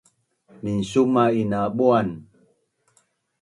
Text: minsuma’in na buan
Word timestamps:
minsuma’in 0.63 1.49
na 1.51 1.59
buan 1.77 2.07